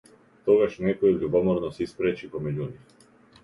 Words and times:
Тогаш 0.47 0.77
некој 0.85 1.13
љубоморно 1.19 1.71
се 1.77 1.87
испречи 1.89 2.33
помеѓу 2.35 2.69
нив. 2.75 3.01